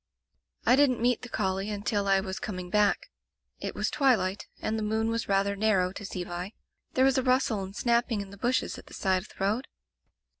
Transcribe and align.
"I 0.65 0.75
didn't 0.75 0.99
meet 0.99 1.21
the 1.21 1.29
collie 1.29 1.69
until 1.69 2.07
I 2.07 2.21
was 2.21 2.39
com 2.39 2.57
ing 2.57 2.71
back. 2.71 3.11
It 3.59 3.75
was 3.75 3.91
twilight, 3.91 4.47
and 4.59 4.75
the 4.75 4.81
moon 4.83 5.09
was 5.11 5.29
rather 5.29 5.55
narrow 5.55 5.91
to 5.93 6.03
see 6.05 6.23
by. 6.23 6.53
There 6.95 7.05
was 7.05 7.19
a 7.19 7.23
rustle 7.23 7.61
and 7.61 7.75
snapping 7.75 8.19
in 8.19 8.31
the 8.31 8.37
bushes 8.37 8.79
at 8.79 8.87
the 8.87 8.95
side 8.95 9.21
of 9.21 9.29
the 9.29 9.35
road. 9.39 9.67